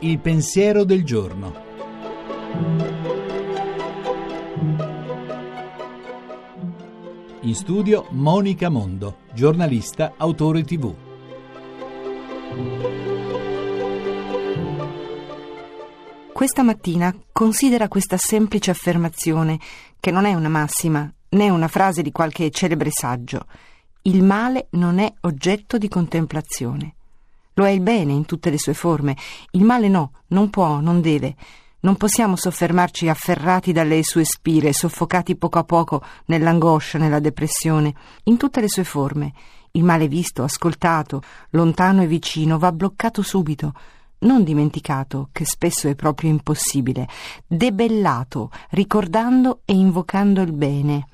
Il 0.00 0.18
pensiero 0.18 0.84
del 0.84 1.04
giorno. 1.04 1.54
In 7.40 7.54
studio 7.54 8.06
Monica 8.10 8.68
Mondo, 8.68 9.18
giornalista, 9.32 10.14
autore 10.16 10.62
tv. 10.64 10.94
Questa 16.32 16.62
mattina 16.62 17.14
considera 17.32 17.88
questa 17.88 18.16
semplice 18.18 18.70
affermazione, 18.70 19.58
che 20.00 20.10
non 20.10 20.24
è 20.24 20.34
una 20.34 20.48
massima 20.48 21.10
né 21.30 21.48
una 21.48 21.68
frase 21.68 22.02
di 22.02 22.12
qualche 22.12 22.50
celebre 22.50 22.90
saggio. 22.90 23.46
Il 24.06 24.22
male 24.22 24.66
non 24.72 24.98
è 24.98 25.10
oggetto 25.20 25.78
di 25.78 25.88
contemplazione. 25.88 26.94
Lo 27.54 27.64
è 27.64 27.70
il 27.70 27.80
bene 27.80 28.12
in 28.12 28.26
tutte 28.26 28.50
le 28.50 28.58
sue 28.58 28.74
forme. 28.74 29.16
Il 29.52 29.64
male 29.64 29.88
no, 29.88 30.12
non 30.26 30.50
può, 30.50 30.80
non 30.80 31.00
deve. 31.00 31.34
Non 31.80 31.96
possiamo 31.96 32.36
soffermarci 32.36 33.08
afferrati 33.08 33.72
dalle 33.72 34.02
sue 34.02 34.24
spire, 34.24 34.74
soffocati 34.74 35.36
poco 35.36 35.58
a 35.58 35.64
poco 35.64 36.02
nell'angoscia, 36.26 36.98
nella 36.98 37.18
depressione, 37.18 37.94
in 38.24 38.36
tutte 38.36 38.60
le 38.60 38.68
sue 38.68 38.84
forme. 38.84 39.32
Il 39.70 39.84
male 39.84 40.06
visto, 40.06 40.42
ascoltato, 40.42 41.22
lontano 41.52 42.02
e 42.02 42.06
vicino, 42.06 42.58
va 42.58 42.72
bloccato 42.72 43.22
subito, 43.22 43.72
non 44.18 44.44
dimenticato, 44.44 45.30
che 45.32 45.46
spesso 45.46 45.88
è 45.88 45.94
proprio 45.94 46.28
impossibile, 46.28 47.08
debellato, 47.46 48.50
ricordando 48.68 49.62
e 49.64 49.72
invocando 49.72 50.42
il 50.42 50.52
bene. 50.52 51.06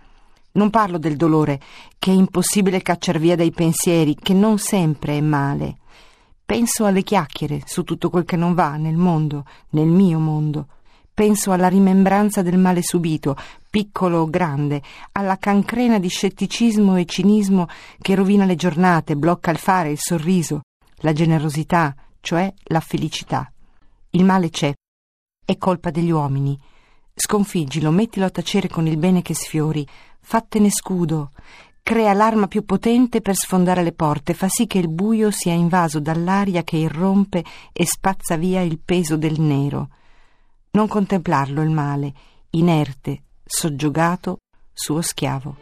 Non 0.52 0.70
parlo 0.70 0.98
del 0.98 1.16
dolore, 1.16 1.60
che 1.98 2.10
è 2.10 2.14
impossibile 2.14 2.82
cacciar 2.82 3.18
via 3.18 3.36
dai 3.36 3.52
pensieri, 3.52 4.16
che 4.16 4.34
non 4.34 4.58
sempre 4.58 5.16
è 5.16 5.20
male. 5.20 5.76
Penso 6.44 6.84
alle 6.84 7.02
chiacchiere 7.02 7.62
su 7.64 7.84
tutto 7.84 8.10
quel 8.10 8.24
che 8.24 8.36
non 8.36 8.54
va 8.54 8.74
nel 8.76 8.96
mondo, 8.96 9.44
nel 9.70 9.86
mio 9.86 10.18
mondo. 10.18 10.66
Penso 11.14 11.52
alla 11.52 11.68
rimembranza 11.68 12.42
del 12.42 12.58
male 12.58 12.82
subito, 12.82 13.36
piccolo 13.68 14.22
o 14.22 14.30
grande, 14.30 14.82
alla 15.12 15.36
cancrena 15.36 16.00
di 16.00 16.08
scetticismo 16.08 16.96
e 16.96 17.04
cinismo 17.04 17.68
che 18.00 18.16
rovina 18.16 18.44
le 18.44 18.56
giornate, 18.56 19.16
blocca 19.16 19.52
il 19.52 19.58
fare, 19.58 19.92
il 19.92 19.98
sorriso, 20.00 20.62
la 21.02 21.12
generosità, 21.12 21.94
cioè 22.20 22.52
la 22.64 22.80
felicità. 22.80 23.52
Il 24.10 24.24
male 24.24 24.50
c'è, 24.50 24.72
è 25.44 25.56
colpa 25.56 25.90
degli 25.90 26.10
uomini. 26.10 26.58
Sconfiggilo, 27.14 27.90
mettilo 27.90 28.26
a 28.26 28.30
tacere 28.30 28.68
con 28.68 28.86
il 28.86 28.96
bene 28.96 29.22
che 29.22 29.34
sfiori, 29.34 29.86
fattene 30.20 30.70
scudo, 30.70 31.30
crea 31.82 32.12
l'arma 32.12 32.46
più 32.46 32.64
potente 32.64 33.20
per 33.20 33.34
sfondare 33.34 33.82
le 33.82 33.92
porte, 33.92 34.34
fa 34.34 34.48
sì 34.48 34.66
che 34.66 34.78
il 34.78 34.88
buio 34.88 35.30
sia 35.30 35.52
invaso 35.52 36.00
dall'aria 36.00 36.62
che 36.62 36.76
irrompe 36.76 37.44
e 37.72 37.86
spazza 37.86 38.36
via 38.36 38.60
il 38.60 38.78
peso 38.78 39.16
del 39.16 39.40
nero. 39.40 39.88
Non 40.72 40.86
contemplarlo 40.86 41.62
il 41.62 41.70
male, 41.70 42.12
inerte, 42.50 43.22
soggiogato, 43.44 44.38
suo 44.72 45.02
schiavo. 45.02 45.56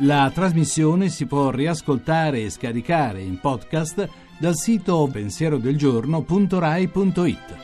La 0.00 0.30
trasmissione 0.34 1.08
si 1.08 1.24
può 1.26 1.50
riascoltare 1.50 2.42
e 2.42 2.50
scaricare 2.50 3.22
in 3.22 3.38
podcast 3.38 4.08
dal 4.38 4.56
sito 4.56 5.08
pensierodelgiorno.rai.it. 5.10 7.61